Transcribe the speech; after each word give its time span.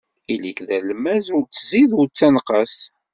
Ili-k 0.33 0.59
d 0.67 0.69
alemmas, 0.77 1.25
ur 1.35 1.43
ttzid, 1.45 1.91
ur 1.99 2.07
ttenqas. 2.07 2.75